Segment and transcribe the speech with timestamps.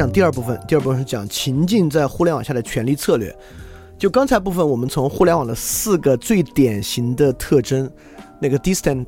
[0.00, 3.36] 讲第二部分，第二部分是讲情境在互联网下的权力策略。
[3.98, 7.90] 就刚才部分，我们从互联网的四个最典型的特征，
[8.40, 9.04] 那个 distant、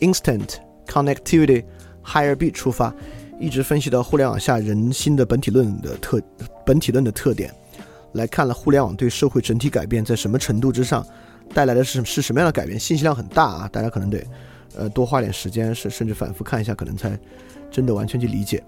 [0.00, 1.64] instant、connectivity、
[2.04, 2.94] higher b 出发，
[3.40, 6.20] 一直分析到互联网下人心的本体论的特
[6.66, 7.50] 本体论的特点，
[8.12, 11.02] 来看了互联网对社会整体改变在什么程度之上
[11.54, 14.22] 带来的是是什么样的改变，信息量很大啊，大家可能得
[14.76, 17.18] 呃多花点时间，甚甚至反复看一下，可能才
[17.70, 18.62] 真的完全去理解。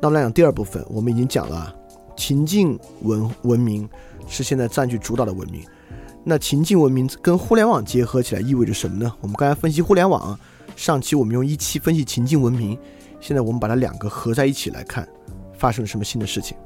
[0.00, 1.74] 那我们来讲第二部分，我们已经讲了
[2.16, 3.88] 情境文文明。
[4.32, 5.60] 是现在占据主导的文明，
[6.22, 9.12] 那情境文明跟互联网结合起来意味着什么呢？
[9.20, 10.38] 我们刚才分析互联网，
[10.76, 12.78] 上期我们用一期分析情境文明，
[13.20, 15.08] 现在我们把它两个合在一起来看，
[15.52, 16.56] 发生了什么新的事情？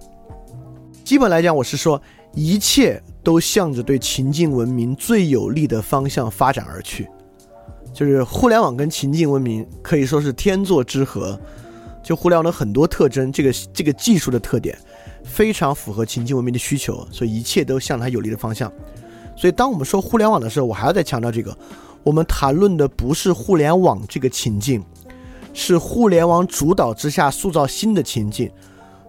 [1.04, 1.98] 基本来讲，我是说
[2.34, 7.08] 一切都向着对情境文明最有利的方向发展而去，
[7.94, 11.41] 就是互联网跟情境文明可以说是天作之合，
[12.05, 14.78] 就互联网的很多特征，这个这个技术的特点。
[15.24, 18.70] 非常符合情境文明的需求，所以一切都向它有利的方向。
[19.34, 21.56] 所以，当我们说互联网的时候，我还要再强调这个：
[22.02, 24.84] 我们谈论的不是互联网这个情境，
[25.55, 28.50] 是互联网主导之下塑造新的情境。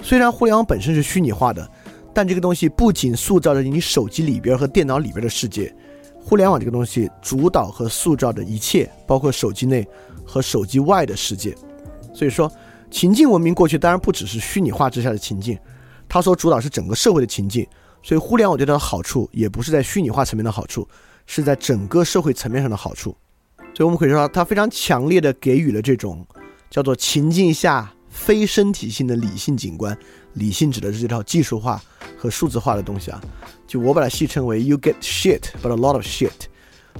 [0.01, 1.69] 虽然互联网本身是虚拟化的，
[2.13, 5.75] 但这个东西不仅塑造着你手机里边和电脑里边的世界，
[6.23, 9.85] 互联网这个东西主导和塑造着一切，包括手机内
[10.25, 11.53] 和手机外的世界。
[12.13, 12.49] 所以说，
[12.95, 15.59] 情境文明过去当然不只是虚拟化之下的情境。
[16.07, 17.67] 它所主导是整个社会的情境，
[18.01, 20.87] 所以互联网对它的好处也不是在虚拟化层面的好处，
[21.25, 23.13] 是在整个社会层面上的好处。
[23.73, 26.25] 所以我们可以说，它非常强烈的给予了这种
[26.69, 29.97] 叫做情境下非身体性的理性景观。
[30.35, 31.81] 理性指的是这套技术化
[32.17, 33.21] 和数字化的东西啊。
[33.67, 36.31] 就我把它戏称为 “you get shit but a lot of shit”，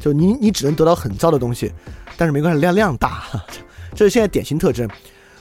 [0.02, 1.72] 就你你只能得到很糟的东西，
[2.18, 3.24] 但是没关系，量量大。
[3.96, 4.90] 这是现在典型特征。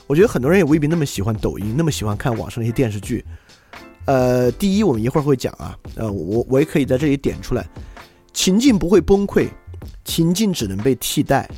[0.07, 3.25] 我觉得很多人也未必那么喜欢抖音，那么喜欢看网上那些电视剧。
[4.05, 7.65] 呃，第一，我们一会儿会讲啊，呃，我我也可以在这里点出来，
[8.33, 9.47] 情境不会崩溃，
[10.03, 11.49] 情境只能被替代，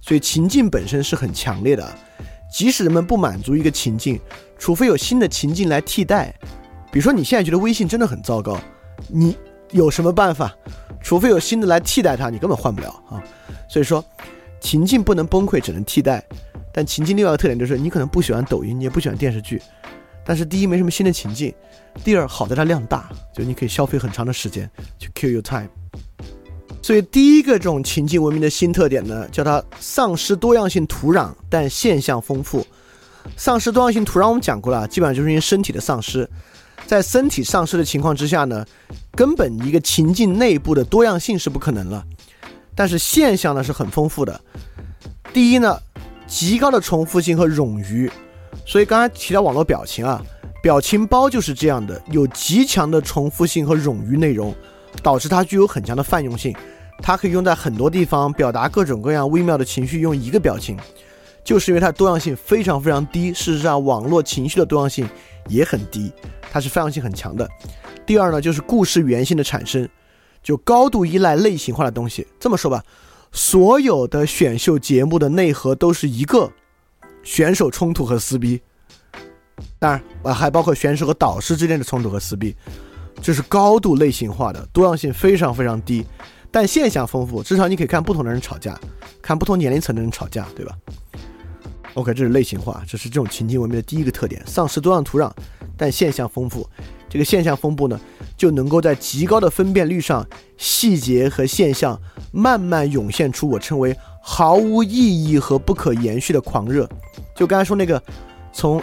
[0.00, 1.86] 所以情境本身是很强烈的，
[2.50, 4.18] 即使人们不满足一个情境，
[4.58, 6.34] 除非有新的情境来替代，
[6.90, 8.58] 比如说你现在觉得微信真的很糟糕，
[9.08, 9.36] 你
[9.70, 10.50] 有什么办法？
[11.02, 13.22] 除非有新的来替代它，你根本换不了啊。
[13.68, 14.02] 所以说，
[14.60, 16.24] 情境不能崩溃，只能替代，
[16.72, 19.60] 但情境另外一个特点就是，你可能不喜欢抖音，你也不喜欢电视剧。
[20.24, 21.52] 但是第一没什么新的情境，
[22.04, 25.68] 第二好在它量大，就你可以消费很长的时间去 kill your time。
[26.80, 32.66] 所以第一个这种情境文明的新特点呢，叫它丧失多样性土壤，但现象丰富。
[33.36, 36.28] 丧失多样性土壤我们讲过了，基本上就是因为身体的丧失。
[36.86, 38.66] 在身体丧失的情况之下呢，
[39.12, 42.04] 根本一个情境内部的多样性是不可能了。
[42.74, 44.40] 但是现象呢是很丰富的。
[45.32, 45.78] 第一呢，
[46.32, 48.10] 极高的重复性和冗余。
[48.64, 50.24] 所以刚才提到网络表情啊，
[50.62, 54.54] 表情包就是这样的，有极强的重复性和冗余内容，
[55.02, 56.56] 导致它具有很强的泛用性，
[57.02, 60.74] 它可以用在很多地方，表达各种各样微妙的情绪，用一个表情，
[61.44, 63.34] 就是因为它多样性非常非常低。
[63.34, 65.06] 事实上，网络情绪的多样性
[65.48, 66.10] 也很低，
[66.50, 67.46] 它是泛用性很强的。
[68.06, 69.86] 第二呢，就是故事原性的产生，
[70.42, 72.26] 就高度依赖类型化的东西。
[72.40, 72.82] 这么说吧，
[73.32, 76.52] 所有的选秀节目的内核都是一个。
[77.24, 78.60] 选手冲突和撕逼，
[79.78, 82.52] 当然啊，还包括选手和导师之间的冲突和撕逼，
[83.22, 86.04] 这是高度类型化的，多样性非常非常低，
[86.50, 87.40] 但现象丰富。
[87.40, 88.76] 至少你可以看不同的人吵架，
[89.22, 90.76] 看不同年龄层的人吵架，对吧
[91.94, 95.30] ？OK，这是类型化，这是这种情境文明的第一个特点：丧失多样土壤，
[95.76, 96.68] 但现象丰富。
[97.12, 98.00] 这个现象分布呢，
[98.38, 102.00] 就能够在极高的分辨率上，细节和现象
[102.32, 103.94] 慢慢涌现出我称为。
[104.24, 106.88] 毫无意义和不可延续的狂热，
[107.34, 108.00] 就刚才说那个，
[108.52, 108.80] 从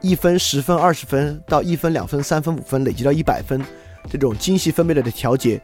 [0.00, 3.62] 一分、十分、二十分到一分、两分、三分、五分，累积到一百分，
[4.10, 5.60] 这种精细分贝的调节，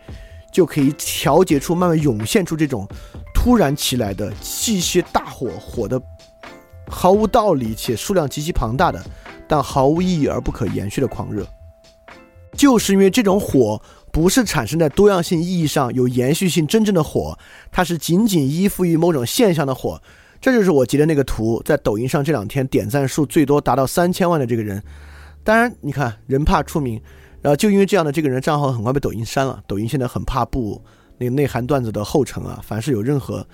[0.52, 2.86] 就可以调节出慢慢涌现出这种
[3.34, 5.98] 突然起来的气血大火，火的
[6.86, 9.02] 毫无道理且数量极其庞大的，
[9.48, 11.46] 但毫无意义而不可延续的狂热，
[12.56, 13.80] 就是因为这种火。
[14.12, 17.38] 不是产生在多样性意义上有延续性真正的火，
[17.70, 20.00] 它是仅仅依附于某种现象的火。
[20.40, 24.82] 这就是我截的那个图，在抖音上这两天点赞数最多达到三千万的这个人。
[25.44, 26.98] 当然，你看人怕出名，
[27.42, 29.62] 然后就因为这样的这个人账号很快被抖音删了。
[29.66, 30.82] 抖音现在很怕步
[31.18, 33.46] 那个内涵段子的后尘啊，凡是有任何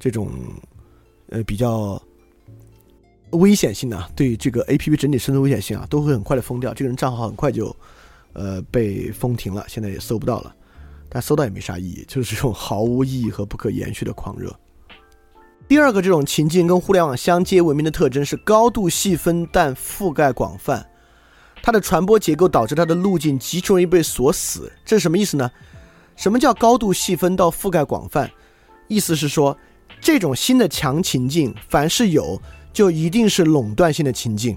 [0.00, 0.28] 这种
[1.28, 2.02] 呃比较
[3.30, 6.74] 危险性的，对这个 A P P 整体生存危险性啊，都会很快的封掉。
[6.74, 7.72] 这个人账号很快就。
[8.32, 10.54] 呃，被封停了，现在也搜不到了，
[11.08, 14.54] 但搜到也没啥意义，就是这种毫无意义和不可延续的狂热。
[15.68, 20.84] 第二个这种情境跟互联网相接文明的特征是高度细分但覆盖广泛。
[21.62, 24.72] 它的传播结构导致它的路径极其容易被锁死。
[24.84, 25.50] 这是什么意思呢？
[26.16, 28.30] 什么叫高度细分到覆盖广泛？
[28.88, 29.56] 意思是说，
[30.00, 32.40] 这种新的强情境，凡是有，
[32.72, 34.56] 就一定是垄断性的情境。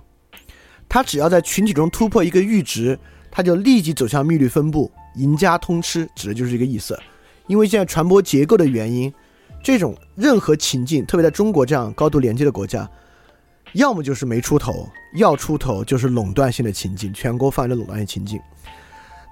[0.87, 2.97] 它只要在群体中突破一个阈值，
[3.35, 6.95] 它就立即走向密律分布，赢家通吃，指的就是这个意思。
[7.47, 9.11] 因为现在传播结构的原因，
[9.63, 12.87] 这种任何情境，特别在中国这样高度连接的国家，
[13.73, 18.39] 要么就是没出头，要出头就是垄断性的情境，全国范围的垄断性情境。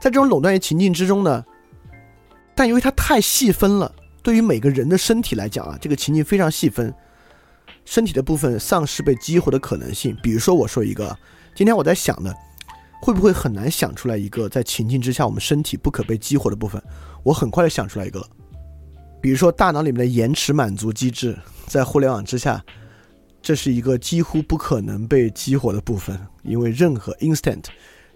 [0.02, 1.46] 在这种垄断性情境之中呢，
[2.56, 3.94] 但由于它太细分了，
[4.24, 6.92] 对于每个人的身体来讲啊，这个情境非常细分，
[7.86, 10.18] 身体的部分丧失被激活的可能性。
[10.24, 11.16] 比如说，我说一个，
[11.54, 12.36] 今天我在想的。
[13.02, 16.82] 会不会很难想出来一个在情境之下我们身体不可被激活的部分？
[17.24, 18.28] 我很快就想出来一个了，
[19.20, 22.64] 比如说大脑里面的延迟满足机制，在互联网之下，
[23.42, 27.64] 这是一个几乎不可能被激活的部分，因为任何 instant，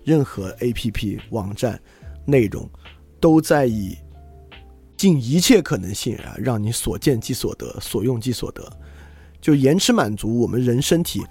[0.03, 1.81] 任何 APP 网站
[2.25, 2.69] 内容
[3.19, 3.97] 都在以
[4.95, 8.71] 尽一切可能性啊，让你所见即所得，所用即所得，
[9.41, 11.23] 就延迟满足我们人身体。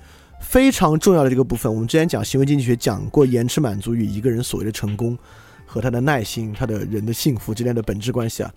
[0.44, 5.18] 非常重要的这个部分，我们之前讲行为经济学讲过，延迟满足与一个人所谓的成功
[5.66, 8.52] 和他的耐心、他的人的幸福之间的本质关系啊。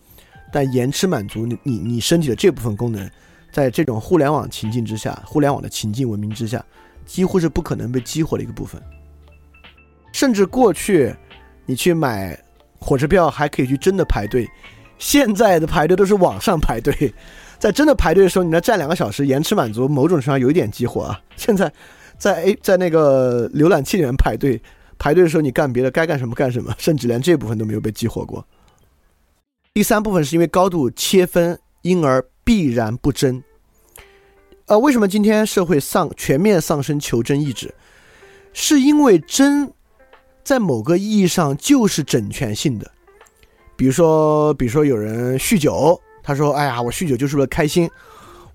[0.52, 3.10] 但延迟满足你你你身体的这部分功能，
[3.52, 6.64] 在这种互联网情境之下，互联网的情境文明之下，
[7.06, 8.82] 几乎是不可能被激活的一个部分。
[10.14, 11.16] 甚至过去
[11.66, 12.40] 你去买
[12.80, 14.48] 火车票还可以去真的排队，
[15.00, 17.14] 现在的排队都是网上排队。
[17.60, 21.20] 在真的排队的时候，你那站两个小时，延迟满足某种程度上有一点激活啊。
[21.36, 21.72] 现在，
[22.18, 24.62] 在 A 在那个浏览器里面排队，
[25.00, 28.46] 排队的时候你干别的，该干什么干什么， 甚至连这部分都没有被激活过。
[29.74, 33.44] 第三部分是因为高度切分，因而必然不真。
[34.68, 37.74] 呃，为什么今天社会丧全面丧生求真意志？
[38.54, 39.72] 是因为真
[40.44, 42.92] 在某个意义上就是整全性的。
[43.76, 46.00] 比如说，比如说有人酗酒。
[46.28, 47.90] 他说：“哎呀，我酗酒就是为了开心。”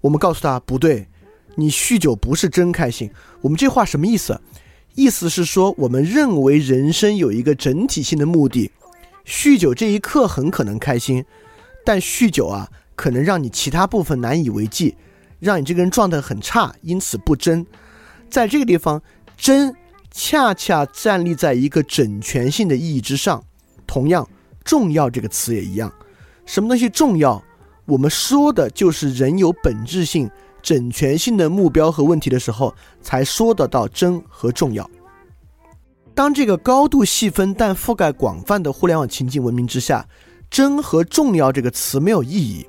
[0.02, 1.08] 我们告诉他不对，
[1.54, 3.10] 你酗酒不是真开心。
[3.40, 4.38] 我们这话什么意思？
[4.94, 8.70] 意思是说，我们认为人生有一个整体性的目的。
[9.24, 11.24] 酗酒这一刻很可能开心，
[11.82, 14.94] 但酗酒啊，可能让你其他部分难以为继，
[15.40, 17.66] 让你这个人状态很差，因此不真。
[18.28, 19.00] 在这个地方，
[19.34, 19.74] 真
[20.10, 23.42] 恰恰站立在一个整全性的意义之上。
[23.86, 24.28] 同样，
[24.62, 25.90] 重要这个词也一样，
[26.44, 27.42] 什么东西重要？
[27.84, 30.30] 我们说的就是人有本质性、
[30.62, 34.88] 整全性的目标和问题的时候，才说得到真和重要。
[36.14, 40.06] 当这个高度细分但覆盖广泛的互联网情境文明之下，
[40.50, 42.66] 真和重要这个词没有意义，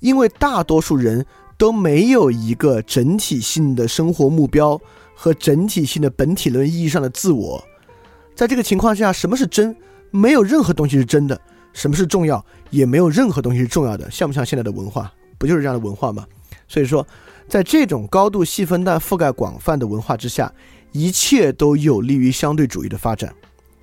[0.00, 1.24] 因为大多数人
[1.56, 4.80] 都没有一个整体性的生活目标
[5.14, 7.64] 和整体性的本体论意义上的自我。
[8.34, 9.74] 在这个情况下，什么是真？
[10.10, 11.40] 没有任何东西是真的。
[11.78, 12.44] 什么是重要？
[12.70, 15.12] 也没有任何东西是重要的，像不像现在的文化？
[15.38, 16.26] 不就是这样的文化吗？
[16.66, 17.06] 所以说，
[17.48, 20.52] 在这种高度细分但覆盖广泛的文化之下，
[20.90, 23.32] 一切都有利于相对主义的发展。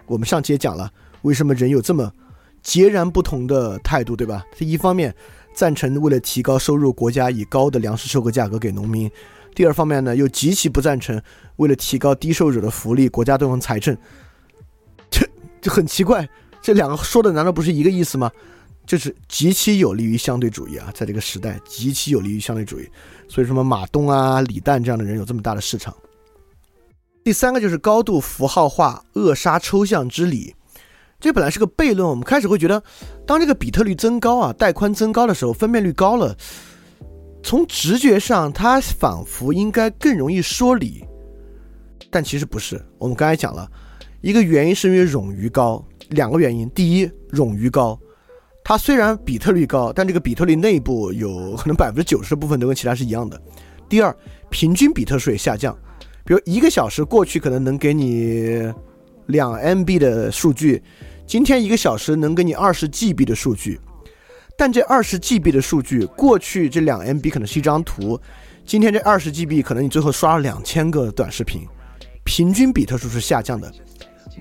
[0.07, 2.11] 我们上期也讲了，为什么人有这么
[2.61, 4.45] 截然不同的态度，对吧？
[4.51, 5.15] 他一方面
[5.53, 9.07] 赞成为了提高收入，国家以高的粮食收购价格给农民；
[9.55, 11.19] 第二方面呢，又极其不赞成
[11.55, 13.97] 为了提高低收入者的福利，国家都用财政。
[15.09, 15.25] 这
[15.61, 16.27] 这很奇怪。
[16.65, 18.31] 这两个说的难道不是一个意思吗？
[18.87, 22.89] 就是极其有利于相对主义啊，在这个时代极其有利于相对主义，
[23.29, 25.95] 所以什么马东啊、李诞这样的人有这么大的市场。
[27.23, 30.55] 第三个就是高度符号化扼杀抽象之理，
[31.19, 32.09] 这本来是个悖论。
[32.09, 32.81] 我们开始会觉得，
[33.27, 36.35] 当这个比特率增高啊、带宽增高的时候，分辨率高了，
[37.43, 41.05] 从直觉上它仿佛应该更容易说理，
[42.09, 42.83] 但其实不是。
[42.97, 43.69] 我们刚才讲了
[44.21, 45.85] 一个原因，是因为冗余高。
[46.09, 47.99] 两个原因，第一，冗余高，
[48.63, 53.39] 它虽然比特率高，但这个比特率内部有可能百分之九十的部分都跟其他是一样的。
[53.87, 54.15] 第二，
[54.49, 55.77] 平均比特数也下降，
[56.23, 58.71] 比如一个小时过去可能能给你
[59.27, 60.81] 两 MB 的数据，
[61.27, 63.79] 今天一个小时能给你二十 GB 的数据，
[64.57, 68.19] 但这二十 GB 的数据，过去这两 MB 可能是一张图，
[68.65, 71.61] 今天这二十 GB 可能你最后刷了两千个短视频，
[72.23, 73.71] 平均比特数是下降的。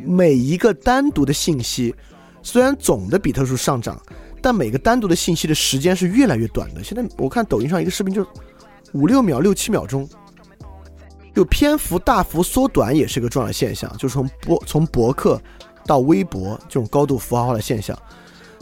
[0.04, 1.94] 每一个单独的信息，
[2.42, 4.00] 虽然总的比特数上涨，
[4.42, 6.82] 但每个单独的信息的时间是越来越短的。
[6.82, 8.26] 现在我看抖音上一个视频就
[8.92, 10.08] 五六秒、六七秒钟，
[11.34, 15.40] 就篇幅大幅缩短也是个重要现象，就是从博从博客
[15.86, 17.96] 到微博这种高度符号化的现象。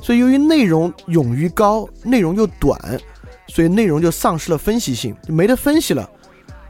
[0.02, 3.00] 所以由于内容冗余高，内容又短，
[3.48, 6.08] 所以内容就丧失了分析性，就没得分析了。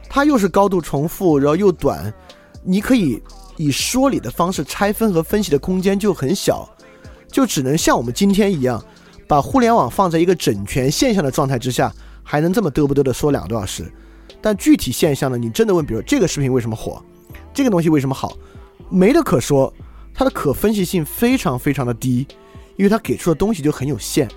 [0.07, 2.13] 它又是高度重复，然后又短，
[2.63, 3.21] 你可以。
[3.57, 6.67] 以说理的方式拆分和分析的空间就很小，
[7.27, 8.83] 就只能像我们今天一样，
[9.27, 11.93] 把互联网放在一个整全现象的状态之下，
[12.23, 13.91] 还能这么嘚不嘚的说两个多小时。
[14.41, 17.01] 但具体现象呢，你真的问，比如这个视频为什么火，
[17.53, 18.37] 这个东西为什么好，
[18.89, 19.73] 没得可说，
[20.13, 22.27] 它的可分析性非常非常的低，
[22.75, 24.27] 因为它给出的东西就很有限。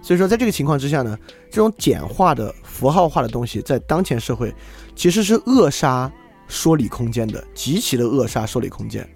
[0.00, 1.18] 所以说，在这个情况之下呢，
[1.50, 4.54] 这种简化的符号化的东西，在当前社会
[4.94, 6.10] 其实是扼杀
[6.52, 9.08] 说理空间的，极其的扼杀说理空间。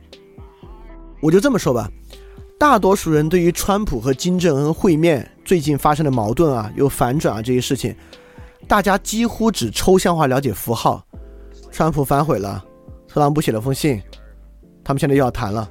[1.21, 1.91] 我就这么说吧，
[2.59, 7.95] 大多数人对于川普和金正恩会面最近发生的矛盾啊，有反转啊这些事情，
[8.67, 11.05] 大家几乎只抽象化了解符号。
[11.71, 12.65] 川普反悔了，
[13.07, 14.01] 特朗普写了封信，
[14.83, 15.69] 他们现在又要谈了。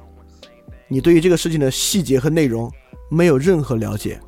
[0.86, 2.70] 你对于这个事情的细节和内容
[3.10, 4.20] 没有任何了解。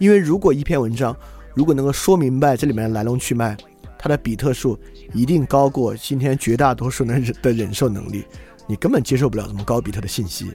[0.00, 1.16] 因为如果一篇文章
[1.54, 3.56] 如果能够说明白这里面的来龙去脉，
[4.02, 4.76] 它的比特数
[5.14, 8.24] 一定高过今天绝大多数人的忍受能力，
[8.66, 10.52] 你根本接受不了这么高比特的信息，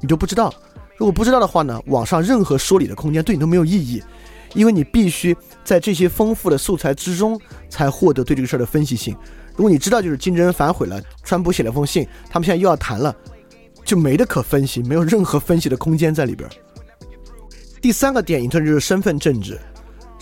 [0.00, 0.54] 你就不知道。
[0.96, 4.00] 如果不知道的话呢，网上任何说理的空间对你都没有意义，
[4.54, 7.36] 因为你必须在这些丰富的素材之中
[7.68, 9.12] 才获得对这个事儿的分析性。
[9.56, 13.12] 如果你知道就是金正恩反悔了，川普写了封信，他们现在又要谈了，
[13.84, 16.48] 就没得可分析，没有任何分析的空间在里边。
[17.82, 19.58] 第三个点，特征就是身份政治。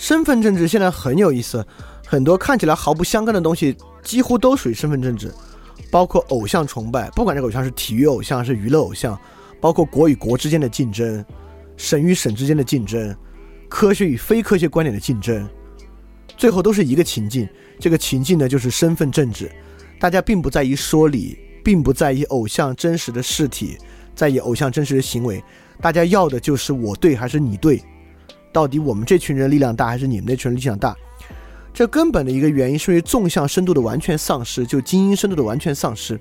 [0.03, 1.65] 身份政治现在很有意思，
[2.05, 5.33] 很多看起来毫不相干的东西，几乎都属于身份政治。
[5.93, 9.17] 包括偶像崇拜，不管这个偶像是体育偶像还，是娱乐偶像，
[9.61, 11.25] 包括国与国之间的竞争，
[11.77, 13.17] 省与省之间的竞争，
[13.69, 15.49] 科学与非科学观点的竞争，
[16.37, 17.49] 最后都是一个情境。
[17.79, 19.49] 这个情境呢，就是身份政治。
[20.01, 23.79] 大家并不在意说理，并不在意偶像真实的事体，
[24.17, 25.41] 在意偶像真实的行为。
[25.81, 27.81] 大家要的就是我对还是你对，
[28.53, 30.95] 到底我们这群人力量大还是你们那群人力量大？
[31.73, 36.21] 这根本的一个原因是因为纵向深度的完全丧失，就精英深度的完全丧失。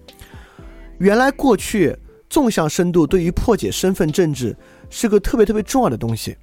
[0.98, 1.96] 原来过去
[2.30, 4.56] 纵向深度对于破解身份政治
[4.90, 6.38] 是个特别特别重要的东西，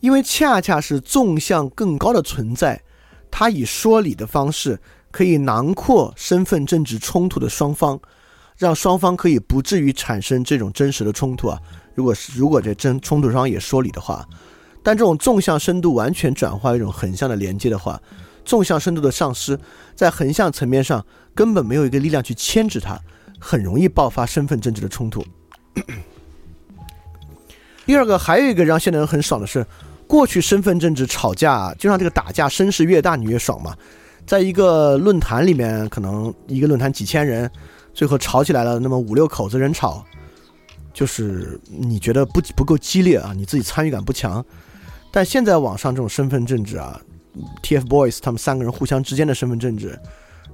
[0.00, 2.82] 因为恰恰是纵向更高的存在，
[3.30, 4.78] 它以说理的方式
[5.12, 8.00] 可以囊括身份政治冲突的双方。
[8.56, 11.58] 让双方可以不至于产生这种真实的冲突啊！
[11.94, 14.26] 如果是如果这争冲突双方也说理的话，
[14.82, 18.00] 但这种纵向深度完全转化一种横向的连接的话，
[18.44, 19.58] 纵向深度的丧失，
[19.94, 23.00] 在横向层面上根本没有一个力量去牵制它，
[23.38, 25.24] 很容易爆发身份政治的冲突。
[27.86, 29.64] 第二个，还有一个让现代人很爽的是，
[30.06, 33.74] 过去身份政治吵架就像这个打架，声势越大你越爽嘛。
[34.26, 37.50] 在一个论坛里面，可能一个论坛几千人。
[37.92, 40.04] 最后吵起来了，那么五六口子人吵，
[40.94, 44.42] 就是你觉得不不够激烈啊，你自己参与感不强。
[45.12, 46.98] 但现在网上这种身份政治啊
[47.62, 49.98] ，TFBOYS 他们三个人互相之间的身份政治，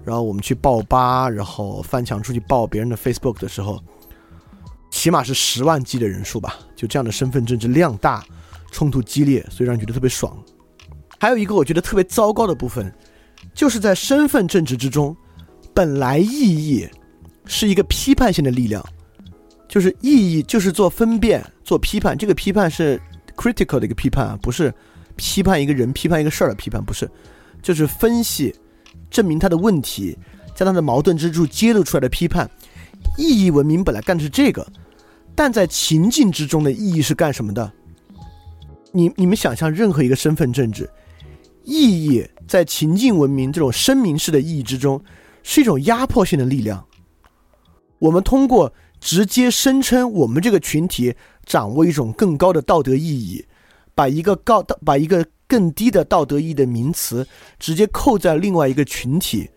[0.03, 3.79] 然后我们去爆吧，然后翻墙出去爆别人的 Facebook 的时候，
[4.91, 8.25] 起码是十万 G 的人数吧，就这样的身份政治量大，
[8.73, 10.37] 冲突激烈，所以让人觉得特别爽。
[11.19, 12.91] 还有一个我觉得特别糟糕的部分，
[13.55, 15.15] 就是在身份政治之中，
[15.75, 16.89] 本来意义。
[17.47, 18.85] 是一个批判性的力量，
[19.71, 22.19] 就是意义，就是做分辨、做批判。
[22.19, 23.01] 这个批判是
[23.37, 24.75] critical 的一个批判啊，不是
[25.15, 27.09] 批判一个人、批判一个事儿的批判，不是，
[27.63, 28.53] 就是分析、
[29.13, 30.19] 证明他的问题，
[30.57, 32.51] 将他的矛盾之处揭露出来的批判。
[33.17, 34.67] 意义文明本来干的是这个，
[35.37, 37.73] 但在情境之中的意义是干什么的？
[38.91, 40.91] 你你们想象任何一个身份政治，
[41.63, 45.01] 意义在情境文明这种声明式的意义之中，
[45.45, 46.85] 是一种压迫性的力量。
[48.01, 51.15] 我们通过直接声称我们这个群体
[51.45, 53.45] 掌握一种更高的道德意义，
[53.95, 57.27] 把一个高把一个更低的道德意义的名词
[57.59, 59.49] 直接扣在另外一个群体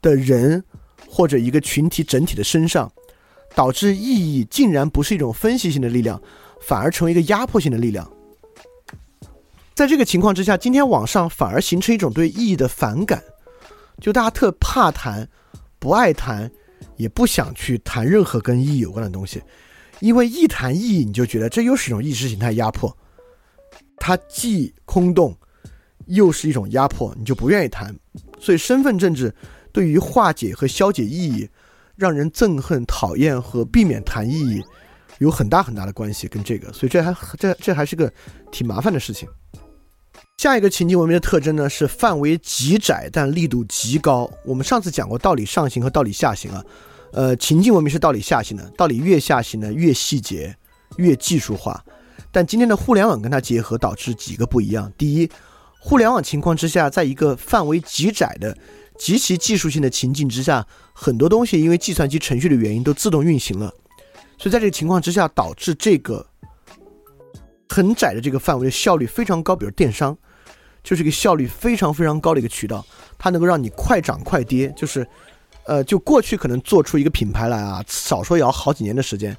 [0.00, 0.62] 的人
[1.08, 2.90] 或者一个群体整体的身上，
[3.54, 6.22] 导致意义竟然不是一种分析性的力量，
[6.60, 8.08] 反而成为一个压迫性的力量。
[9.74, 13.22] 在这个情况之下，今天网上反而形成一种对意义的反感，
[14.00, 15.28] 就大家特怕谈，
[15.78, 16.50] 不爱谈。
[16.98, 19.42] 也不想去谈任何跟意义有关的东西，
[20.00, 22.94] 因为一谈意义，你就觉得这又是一种意识形态压迫，
[23.96, 25.34] 它既空洞，
[26.06, 27.96] 又是一种压迫，你就不愿意谈。
[28.40, 29.34] 所以，身份政治
[29.72, 31.48] 对于化解和消解意义，
[31.96, 34.62] 让人憎恨、讨厌和避免谈意义，
[35.18, 36.72] 有很大很大的关系跟这个。
[36.72, 38.12] 所以，这还这这还是个
[38.50, 39.28] 挺麻烦的事情。
[40.36, 44.30] 下一个情境文明的特征呢，是范围极窄但力度极高。
[44.44, 46.64] 我们上次讲过道理上行和道理下行啊。
[47.12, 50.56] 呃，情境文明是道理下行的，道理越下行呢越细节，
[50.96, 51.84] 越技术化。
[52.30, 54.92] 但今天的互联网跟它结合，导致几个不一样。
[54.98, 55.30] 第一，
[55.80, 58.56] 互联网情况之下，在一个范围极窄的
[58.98, 63.72] 极其技术性的情境之下，很多东西因为计算机程序的原因都自动运行了，
[64.36, 66.26] 所以在这个情况之下，导致这个
[67.68, 69.56] 很窄的这个范围的效率非常高。
[69.56, 70.16] 比如电商，
[70.84, 72.84] 就是一个效率非常非常高的一个渠道，
[73.16, 74.72] 它能够让你快涨快跌。
[74.76, 75.06] 就是，
[75.68, 79.36] 呃，就过去可能做出一个品牌来啊，少说也要好几年的时间。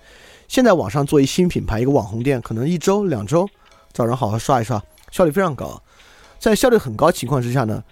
[0.48, 3.50] 现在网上做一新品牌，一个网红店，可能一周两周，
[3.92, 4.82] 找人好好刷一刷，
[5.12, 5.82] 效率非常高。
[6.38, 7.84] 在效率很高情况之下呢？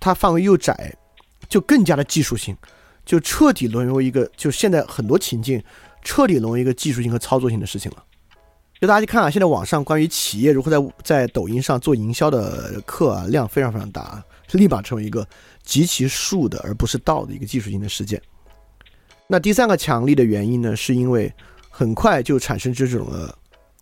[0.00, 0.94] 它范围又窄，
[1.48, 2.56] 就更加的技术性，
[3.04, 5.62] 就彻底沦为一个，就现在很多情境
[6.02, 8.02] 彻底沦为一个技术性和操作性的事情了。
[8.80, 14.22] 就大家去看啊，现在网上关于企业如何在在抖音上做营销的课啊，量非常非常大，
[14.52, 15.26] 立马成为一个
[15.68, 18.20] 极其术的而不是道的一个技术性的事件。
[19.26, 21.30] 那第三个强力的原因呢，是因为
[21.68, 23.32] 很快就产生这种呃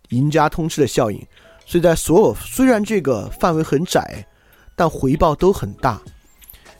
[0.09, 1.17] 赢家通吃的效应，
[1.65, 4.27] 所以在所有虽然这个范围很窄。
[4.79, 5.99] 但回报都很大，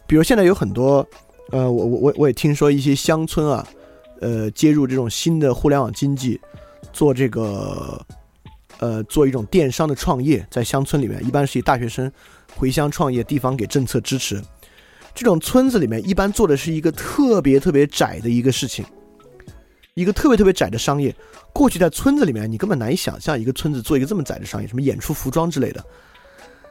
[0.05, 1.03] 比如现在有很多，
[1.49, 3.67] 呃，我我我我也听说一些乡村啊，
[4.21, 6.39] 呃，接入这种新的互联网经济，
[6.93, 7.99] 做这个，
[8.77, 12.11] 呃，做一种电商的创业，在乡村里面，一般是以大学生
[12.55, 14.39] 回乡创业，地方给政策支持，
[15.17, 18.85] 这种村子里面一般做的是一个特别特别窄的一个事情，
[19.95, 21.13] 一个特别特别窄的商业。
[21.51, 25.83] 过去在村子里面，你根本难以想象一个村子做一个这么窄的商业，什么演出服装之类的。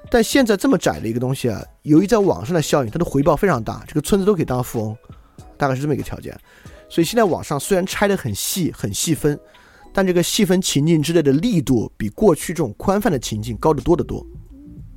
[0.08, 4.96] 但现在这么窄的一个东西啊，由于在网上的效应，它的回报非常大，这个村子都可以当富翁，
[5.56, 6.32] 大概是这么一个条件。
[6.88, 9.36] 所以现在网上虽然拆得很细、很细分，
[9.92, 14.24] 但这个细分情境之类的力度比过去这种宽泛的情境高得多得多。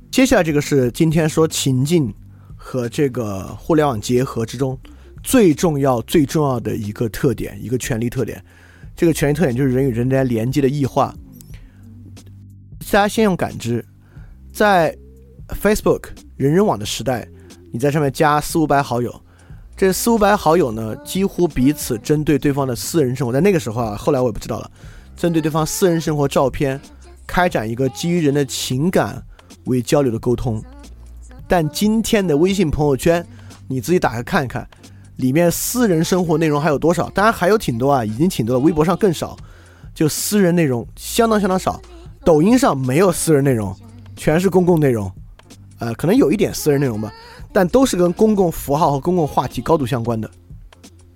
[0.08, 2.14] 接下来这个是今天说情境
[2.62, 4.78] 和这个互联网结合之中
[5.22, 8.44] 最重要、最重要的一个特点，一个权力特点。
[8.94, 11.14] 这个权力特点就是人与人之间连接的异化。
[12.78, 13.82] 大家先用感知。
[14.52, 14.94] 在
[15.62, 17.26] Facebook 人人网的时代，
[17.72, 19.20] 你在上面加四五百好友，
[19.74, 24.70] 这四五百好友呢，几乎彼此针对对方的私人生活，在那个时候啊，后来我也不知道了，
[25.16, 26.78] 针对对方私人生活照片，
[27.26, 29.22] 开展一个基于人的情感
[29.64, 30.62] 为交流的沟通。
[31.50, 33.26] 但今天的微信朋友圈，
[33.66, 34.64] 你自己打开看一看，
[35.16, 37.10] 里面私人生活内容还有多少？
[37.10, 38.60] 当然还有挺多啊，已经挺多了。
[38.60, 39.36] 微博上更少，
[39.92, 41.82] 就私人内容相当相当少。
[42.24, 43.74] 抖音上没有私人内容。
[44.14, 45.10] 全是公共内容，
[45.80, 47.12] 呃，可能有一点私人内容吧，
[47.52, 50.30] 但都是跟公共符号和公共话题高度相关的。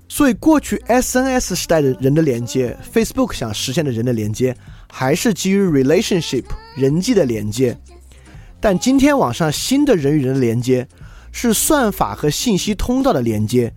[0.09, 4.57] 所以，过去 SNS 时代的人的连接，Facebook 想实现的人的连接，
[4.91, 6.45] 还是基于 relationship
[6.75, 7.79] 人际的连接。
[8.65, 10.89] 但今天网上新的人与人的连接，
[11.31, 13.75] 是算法和信息通道的连接。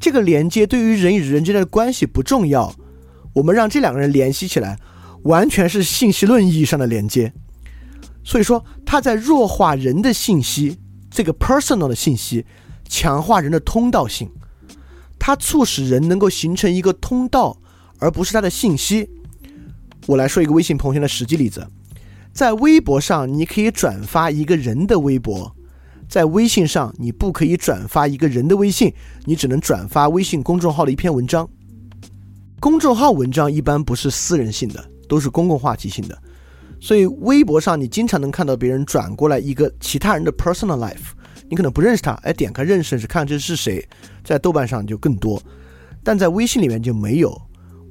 [0.00, 2.74] 这个连接对于人与人之间的关系不重要，
[3.34, 4.78] 我们让这两个人联系起来，
[5.24, 7.30] 完全是信息论意义上的连接。
[8.24, 10.78] 所以说，它在弱化人的信息，
[11.10, 12.46] 这个 personal 的信息，
[12.88, 14.30] 强化人的通道性，
[15.18, 17.54] 它促使人能够形成一个通道，
[17.98, 19.10] 而不是它的信息。
[20.06, 21.66] 我来说一个微信朋友圈的实际例子，
[22.32, 25.54] 在微博上你可以转发一个人的微博，
[26.08, 28.92] 在微信上你不可以转发一个人的微信，
[29.24, 31.48] 你只能转发微信公众号的一篇文章。
[32.58, 36.16] 公众号文章一般不是私人性的，都是公共话题性的。
[36.80, 41.12] 所以微博上你经常能看到别人转过来一个其他人的 personal life，
[41.48, 43.86] 你可能不认识他，哎，点开认识是看这是谁，
[44.24, 45.40] 在豆瓣上就更多，
[46.02, 47.40] 但在微信里面就没有，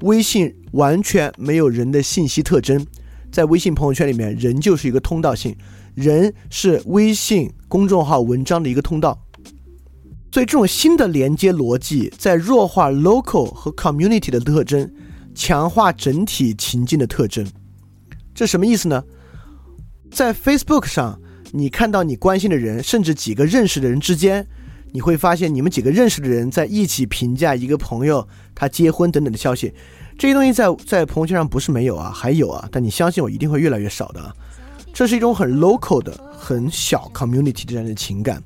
[0.02, 2.86] 微信完全没有人的信息特征，
[3.32, 5.56] 在微信朋友圈里面，人就是一个通道性，
[5.96, 9.18] 人是微信公众号文章的一个通道，
[10.32, 14.92] 所以这种新的连接逻辑在弱化 local 和 community 的特征，
[15.34, 17.48] 强化整体情境的特征。
[18.36, 19.04] 这什么意思呢？
[20.12, 21.20] 在 Facebook 上，
[21.52, 24.46] 你看到你关心的人，甚至几个认识的人之间，
[24.92, 29.74] 你会发现你们几个认识的人在一起评价一个朋友他结婚等等的消息。
[30.22, 34.22] 这些东西在在朋友圈上不是没有啊，还有啊，但你相信我，一定会越来越少的。
[34.94, 38.40] 这是一种很 local 的、很小 community 这样的情感。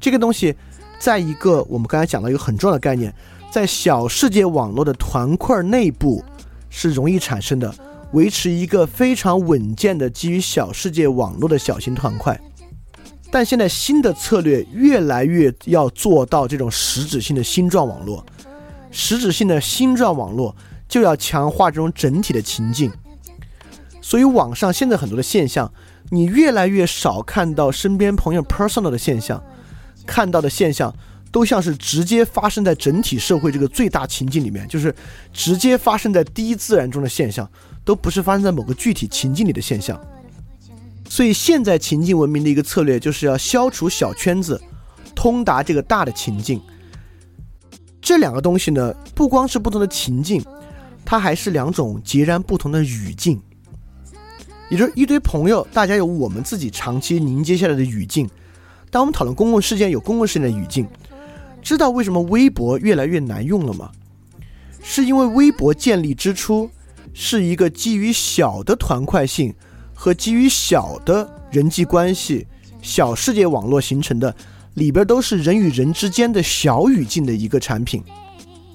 [0.00, 0.52] 这个东西，
[0.98, 3.14] 在一个我们刚才讲到一个很重要的概念，
[3.48, 6.20] 在小世界网络的团块内部
[6.68, 7.72] 是容易产生的。
[8.12, 12.36] 维持一个非常稳健的基于小世界网络的小型团块，
[13.30, 18.26] 但现在新的策略越来越要做到这种实质性的星状网络，
[18.90, 20.52] 实质性的星状网络
[20.94, 22.88] 就要强化这种整体的情境。
[24.00, 25.68] 所以网上现在很多的现象，
[26.10, 29.42] 你越来越少看到身边朋友 personal 的现象，
[30.06, 30.94] 看到的现象
[31.32, 34.94] 都像是直接发生在整体社会这个最大情境里面，就是
[35.32, 37.50] 直接发生在第一自然中的现象。
[37.84, 40.00] 都不是发生在某个具体情境里的现象，
[41.06, 44.58] 所以现在情境文明的一个策略就是要消除小圈子，
[45.14, 46.58] 通达这个大的情境。
[48.00, 50.42] 这两个东西呢，不光是不同的情境，
[51.04, 53.40] 它还是两种截然不同的语境。
[54.70, 58.28] 也就是一堆朋友，大家有我们自己长期凝结下来的语境。
[58.90, 60.86] 当我们讨论公共事件，有公共事件的语境。
[61.62, 63.90] 知道为什么微博越来越难用了吗？
[64.82, 66.68] 是因为微博建立之初
[67.12, 69.54] 是一个基于小的团块性
[69.94, 72.46] 和基于小的人际关系、
[72.82, 74.34] 小世界网络形成的，
[74.74, 78.02] 里边都是人与人之间的小语境的一个产品。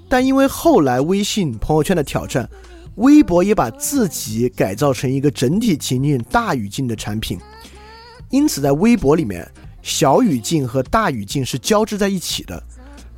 [0.10, 2.50] 但因为后来微信朋友圈的挑战。
[2.95, 7.39] 微博也把自己改造成一个整体情境大语境的产品，
[8.30, 9.50] 因此在微博里面，
[9.82, 12.62] 小语境和大语境是交织在一起的。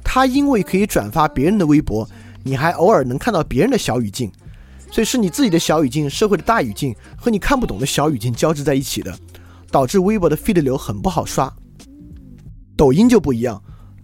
[0.03, 2.07] 它因为可以转发别人的微博，
[2.43, 4.31] 你还偶尔能看到别人的小语境，
[4.91, 9.17] 所以是你自己的小语境、社会的大语境和你看不懂的小语境交织在一起的，
[9.71, 11.51] 导致微博的 feed 流很不好刷。
[12.77, 13.59] 抖音就不一样，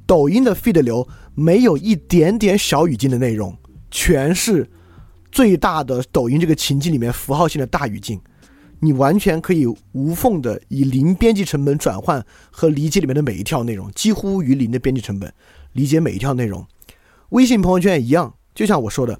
[0.07, 3.55] 抖音的 feed 流没有一点点小语境的内容，
[3.91, 4.67] 全是。
[5.29, 8.19] 最大的抖音这个情境里面符号性的大语境，
[8.79, 15.31] 你完全可以无缝的以零编辑成本转换和理解里面的每一条内容，几乎于零的编辑成本
[15.73, 16.65] 理解每一条内容。
[17.29, 19.19] 微信朋友圈也一样，就像我说的，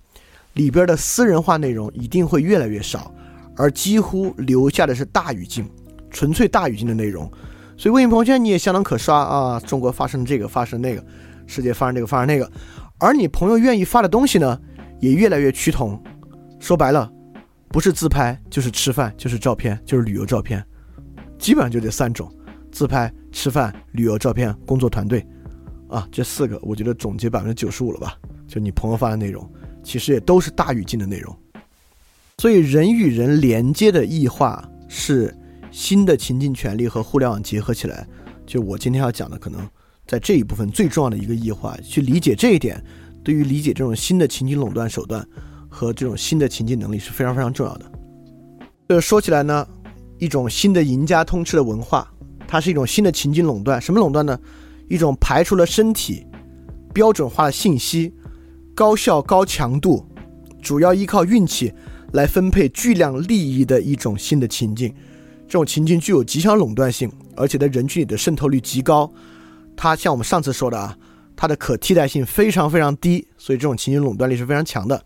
[0.53, 3.13] 里边的私人化内容一定会越来越少，
[3.57, 5.69] 而几乎留下的是大语境，
[6.09, 7.29] 纯粹大语境的内容。
[7.77, 11.05] 所以微信朋友圈你也相当可刷啊，中国发生这个，发生那个，
[11.45, 12.51] 世界发生这个，发生那个，
[12.97, 14.59] 而你朋友愿意发的东西呢？
[14.99, 16.01] 也越来越趋同，
[16.59, 17.07] 说白了，
[17.67, 20.65] 不是自拍就是吃饭，就是照片，就是旅游照片，
[21.37, 22.27] 基本上就这三种：
[22.71, 25.23] 自拍、吃饭、旅游照片、工作团队，
[25.87, 28.17] 啊，这四个我觉得总结百分之九十五了吧？
[28.47, 29.47] 就你朋友发的内容，
[29.83, 31.37] 其实也都是大语境的内容。
[32.39, 35.31] 所以人与人连接的异化是
[35.77, 38.03] 新的情境权利和互联网结合起来，
[38.47, 39.61] 就我今天要讲的，可能
[40.07, 42.83] 在这一部分最重要的一个异化，去理解这一点。
[43.23, 45.23] 对于理解这种新的情景垄断手段
[45.69, 47.91] 和这种新的情境能力是非常非常重要的。
[48.87, 49.67] 呃，说起来呢，
[50.17, 52.11] 一种新的赢家通吃的文化，
[52.47, 53.79] 它是一种新的情境垄断。
[53.79, 54.39] 什么垄断呢？
[54.89, 56.25] 一种排除了身体、
[56.91, 58.11] 标准化的信息、
[58.73, 60.03] 高效高强度、
[60.59, 61.71] 主要依靠运气
[62.13, 64.91] 来分配巨量利益的一种新的情境。
[65.47, 69.11] 这种情境具有极强垄断性，而且在人群里的渗透率极高。
[69.75, 70.95] 它像我们上次说的啊。
[71.39, 74.99] 它的可替代性非常非常低，所以这种情境垄断力是非常强的。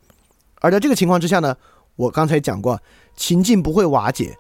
[0.62, 1.54] 而在这个情况之下呢，
[1.98, 2.82] 我刚才讲过，
[3.18, 4.34] 情境不会瓦解，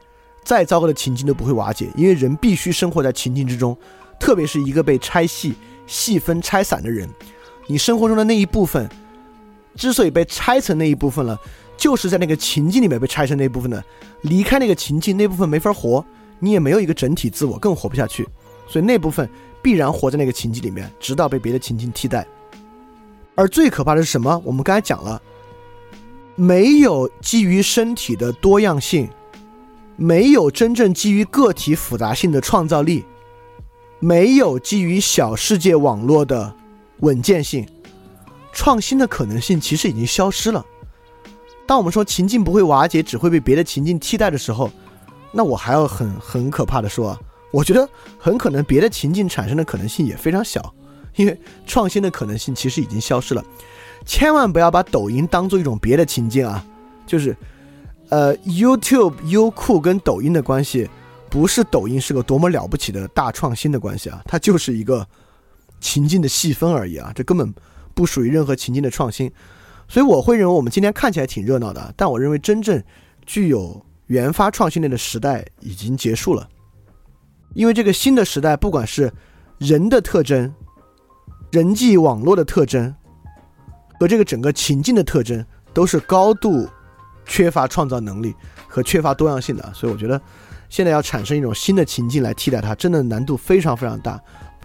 [0.45, 3.77] 再糟糕的情境都不会瓦解，因为人必须生活在情境之中。
[4.21, 5.53] 特别是一个被拆细、
[5.85, 7.09] 细分、拆散的人，
[7.67, 8.89] 你生活中的那一部分，
[9.75, 11.37] 之所以被拆成那一部分了，
[11.81, 13.83] 就是在那个情境里面被拆成那部分的。
[14.21, 16.05] 离开那个情境，那部分没法活，
[16.39, 18.27] 你也没有一个整体自我，更活不下去。
[18.67, 19.27] 所以那部分。
[19.63, 22.25] 必然活在那个情境里面，直到被别的情境替代。
[23.35, 24.41] 而最可怕的是什么？
[24.43, 25.21] 我们刚才讲了，
[26.33, 29.07] 没有基于身体的多样性，
[29.97, 33.05] 没有真正基于个体复杂性的创造力，
[33.99, 36.51] 没有基于小世界网络的
[37.01, 37.63] 稳健性，
[38.51, 40.65] 创新的可能性其实已经消失了。
[41.71, 44.69] 当我们说情境不会瓦解，只会被别的情境替代的时候，
[45.31, 47.17] 那我还要很很可怕的说。
[47.49, 47.87] 我觉得
[48.19, 50.75] 很可能别的情境产生的可能性也非常小，
[51.15, 53.41] 因为创新的可能性其实已经消失了。
[54.05, 56.61] 千万不要把抖音当做一种别的情境啊！
[57.07, 57.33] 就是，
[58.09, 60.89] 呃，YouTube、优酷跟抖音的关系，
[61.29, 65.07] 不是抖音是个多么了不起的大创新的关系啊，它就是一个
[65.79, 67.53] 情境的细分而已啊，这根本
[67.93, 69.31] 不属于任何情境的创新。
[69.91, 72.81] 所以我会认为我们今天看起来挺热闹的，但我认为真正
[73.25, 76.47] 具有原发创新力的时代已经结束了。
[77.55, 79.11] 因为这个新的时代，不管是
[79.57, 80.49] 人的特征、
[81.51, 82.95] 人际网络的特征
[83.99, 86.65] 和这个整个情境的特征，都是高度
[87.25, 88.33] 缺乏创造能力
[88.69, 89.73] 和缺乏多样性的。
[89.73, 90.21] 所以，我觉得
[90.69, 94.17] 现在要产生一种新的情境来替代它，真的难度非常非常大。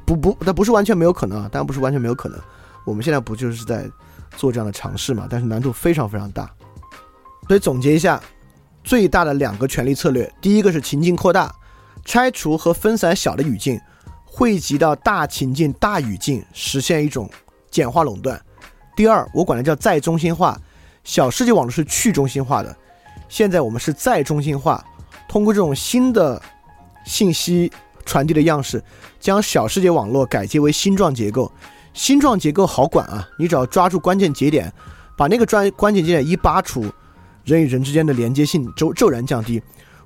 [0.05, 2.39] 不不，它不是完全没有可能啊，当然不是完全没有可能。
[2.87, 3.87] 我们现在不就是在
[4.37, 5.27] 做这样的尝试嘛？
[5.29, 6.51] 但是难度非常非常大。
[7.47, 8.19] 所以总结一下，
[8.83, 11.55] 最大的两个权力策略，第一个是情境扩大。
[12.05, 13.81] 拆除和分散小的语境，
[14.25, 17.29] 汇集到大情境、大语境，实现一种
[17.69, 18.41] 简化垄断。
[18.95, 20.57] 第二，我管它叫再中心化。
[21.03, 22.77] 小世界网络是去中心化的，
[23.29, 24.85] 现在我们是再中心化，
[25.29, 26.41] 通过这种新的
[27.05, 27.73] 信息
[28.05, 28.83] 传递的样式，
[29.19, 31.51] 将小世界网络改接为星状结构。
[31.97, 34.71] 星状结构好管啊，你只要抓住关键节点，
[35.17, 36.85] 把那个专关键节点一拔除，
[37.43, 39.61] 人与人之间的连接性骤骤然降低。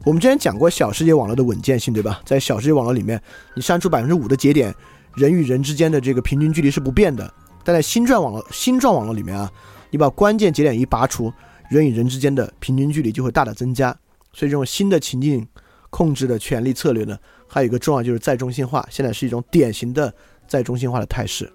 [0.04, 2.20] 我们之前讲过小世界网络的稳健性，对吧？
[2.24, 3.20] 在小世界网络里面，
[3.56, 4.72] 你删除百分之五的节点，
[5.16, 7.28] 人与人之间的这个平均距离是不变的。
[7.64, 9.50] 但在星状网络星状网络里面啊，
[9.90, 11.32] 你把关键节点一拔除，
[11.68, 13.90] 人与人之间的平均距离就会大大增加。
[14.32, 15.44] 所以这种新的情境
[15.90, 20.14] 控制的权力策略呢，还有一个重要就是再中心化，现在是一种典型的
[20.46, 21.52] 再中心化的态势。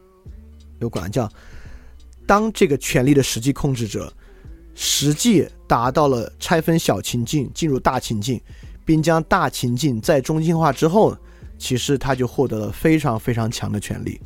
[0.80, 1.30] 有管叫，
[2.26, 4.12] 当这个权力的实际控制者
[4.74, 8.42] 实际达到了拆分小情境进入大情境，
[8.86, 11.18] 并将大情境再中心化之后，
[11.58, 14.20] 其实他就获得了非常非常强的权力。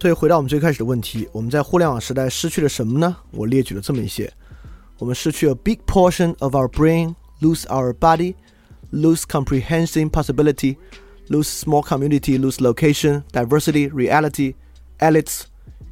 [0.00, 3.16] 所以回到我们最开始的问题，我们在互联网时代失去了什么呢？
[3.30, 4.32] 我列举了这么一些：
[4.98, 7.14] 我们失去了 big portion of our brain。
[7.42, 8.34] lose our body,
[8.92, 10.76] lose comprehensive possibility,
[11.30, 14.54] lose small community, lose location, diversity, reality,
[14.98, 15.44] elites,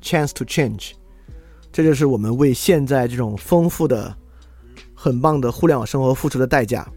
[0.02, 0.92] chance to change。
[1.72, 4.16] 这就是我们为现在这种丰富的、
[4.94, 6.88] 很棒的互联网生活付出的代价。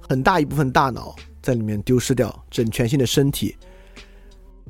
[0.00, 3.56] 很大一部分大脑在里面丢失掉整全新的身体，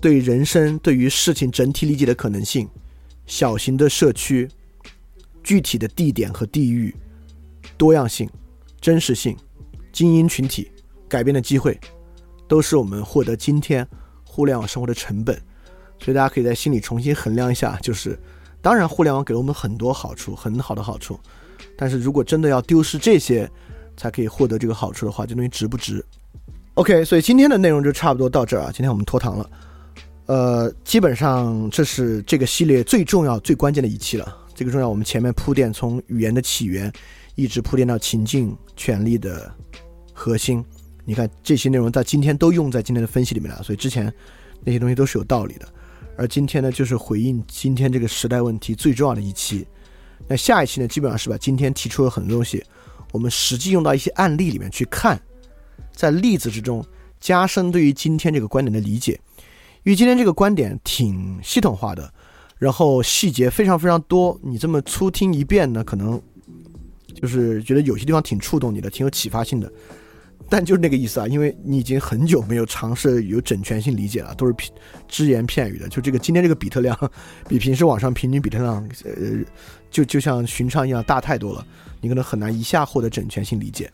[0.01, 2.69] 对人生、对于事情整体理解的可能性，
[3.27, 4.49] 小型的社区、
[5.43, 6.95] 具体的地点和地域、
[7.77, 8.29] 多样性。
[8.81, 9.37] 真实性、
[9.93, 10.73] 精英群体、
[11.07, 11.79] 改变的机会，
[12.49, 13.87] 都是我们获得今天
[14.25, 15.39] 互联网生活的成本。
[16.01, 18.19] 所以大家可以在心里重新衡量一下，就是
[18.61, 21.19] 当然互联网给了我们很多好处，很好的好处。
[21.77, 23.51] 但是如果真的要丢失这些
[23.97, 26.05] 才可以获得这个好处的话，这东西值不值
[26.75, 28.71] ？OK，所以今天的内容就差不多到这儿啊。
[28.73, 29.51] 今天我们拖堂了，
[30.27, 34.37] 呃，基本上这是这个系列最重要、最关键的一期了。
[34.55, 36.93] 这个重要，我们前面铺垫从语言的起源。
[37.37, 39.51] 一直铺垫到情境权力的
[40.13, 40.63] 核心，
[41.07, 44.13] 你看这些内容在今天都用在今天的分析里面了，所以之前
[44.63, 45.67] 那些东西都是有道理的。
[46.21, 49.67] 而今天呢，就是回应今天这个时代问题最重要的一期。
[50.29, 52.63] 那下一期呢，基本上是把今天提出的很多东西，
[53.11, 55.19] 我们实际用到一些案例里面去看，
[55.97, 56.85] 在例子之中
[57.21, 59.19] 加深对于今天这个观点的理解。
[59.83, 62.13] 因为今天这个观点挺系统化的，
[62.59, 66.21] 然后细节非常非常多，你这么粗听一遍呢，可能。
[67.21, 69.71] 就是觉得有些地方挺触动你的，挺有启发性的，
[70.51, 74.55] 但就是那个意思啊，因为你已经很久没有尝试有整全性理解了，都是
[75.07, 75.89] 只言片语的。
[75.89, 77.11] 就这个今天这个比特量，
[77.49, 79.13] 比平时网上平均比特量，呃，
[79.93, 81.65] 就就像寻常一样大太多了，
[82.01, 83.89] 你可能很难一下获得整全性理解。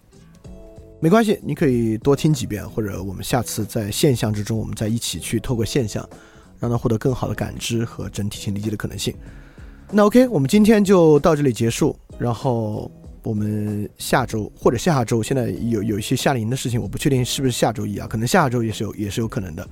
[0.99, 6.09] 没关系，你可以多听几遍，或者我们下次在现象之中，我们再一起去透过现象，
[6.59, 9.15] 让它获得更好的感知和整体性理解的可能性。
[9.93, 12.91] 那 OK，我们今天就到这里结束，然后。
[13.27, 19.69] 我们下周或者下下周，现在有有一些夏令营的事情，我不确定是不是下周一啊，可能下下周也是有也是有可能的。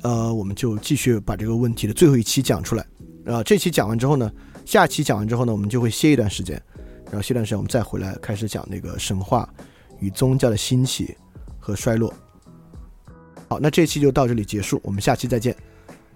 [0.00, 2.86] 呃，我们就继续把这个问题的最后一期讲出来。
[3.26, 4.32] 啊，这期讲完之后呢，
[4.64, 6.58] 下期讲完之后呢，我们就会歇一段时间，
[7.04, 9.46] 然后歇段时间我们再回来开始讲那个神话
[9.98, 11.14] 与宗教的兴起
[11.58, 12.10] 和衰落。
[13.46, 15.54] 好，那这期就到这里结束，我们下期再见。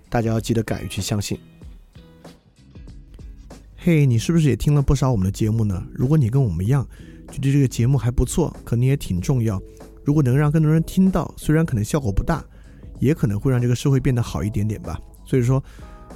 [0.08, 1.38] 大家要记得敢于去相信。
[3.86, 5.86] 嘿，你是不是也听了不少我们的节目呢？
[5.92, 6.88] 如果你跟我们一样，
[7.30, 9.60] 觉得这个节目还不错，可能也挺重要。
[10.06, 12.42] 如果能让更多人听到，虽然可能效果不大，
[12.98, 14.98] 也可能会让这个社会变得好一点点吧。
[15.26, 15.62] 所以说，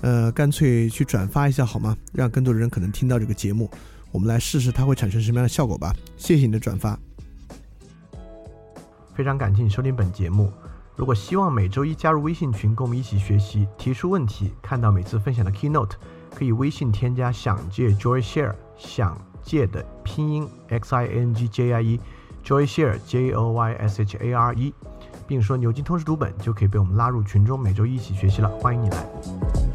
[0.01, 1.95] 呃，干脆去转发一下好吗？
[2.11, 3.71] 让更多的人可能听到这个节目，
[4.13, 5.95] 我们来试试它会产生什么样的效果吧。
[6.17, 6.99] 谢谢你的转发，
[9.15, 10.51] 非常感谢你收听本节目。
[10.97, 15.91] 如果希望每周一加入微信群，跟我们一起学习，提出问题，看到每次分享的 keynote。
[16.35, 24.17] 可以微信添加“想借 Joy Share”，想借的拼音 x i n g j i e，Joy Share j o y s h
[24.19, 24.75] a r e，
[25.27, 28.49] 并说“牛津通识读本”，就可以被我们拉入群中，每周一起学习了。
[28.61, 29.68] 欢迎你来。